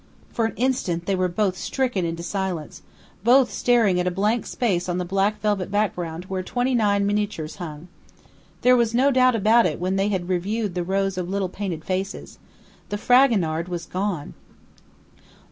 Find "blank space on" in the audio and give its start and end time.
4.09-4.97